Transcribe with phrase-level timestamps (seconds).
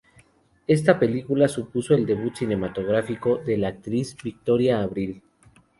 [0.65, 5.21] Esta película supuso el debut cinematográfico de la actriz Victoria Abril.